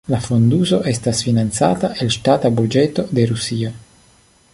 [0.11, 3.75] La fonduso estas financata el ŝtata buĝeto de Rusio.